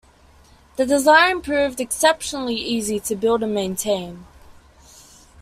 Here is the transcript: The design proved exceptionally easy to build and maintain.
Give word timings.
The 0.77 0.85
design 0.87 1.41
proved 1.43 1.79
exceptionally 1.79 2.55
easy 2.55 2.99
to 3.01 3.15
build 3.15 3.43
and 3.43 3.53
maintain. 3.53 4.25